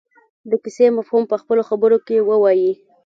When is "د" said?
0.49-0.51